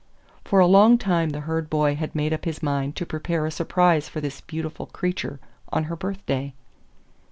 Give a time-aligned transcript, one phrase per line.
[0.43, 3.51] For a long time the Herd boy had made up his mind to prepare a
[3.51, 5.39] surprise for this beautiful creature
[5.71, 6.55] on her birthday.